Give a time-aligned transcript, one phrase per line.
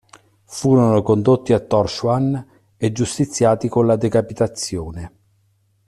[0.45, 2.33] Furono condotti a Tórshavn
[2.75, 5.11] e qui giustiziati con la decapitazione.